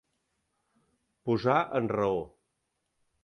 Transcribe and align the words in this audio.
Posar 1.29 1.59
en 1.81 1.91
raó. 1.93 2.17